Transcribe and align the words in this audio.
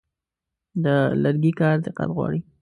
د 0.83 0.85
لرګي 1.23 1.51
کار 1.59 1.75
دقت 1.85 2.09
غواړي. 2.15 2.39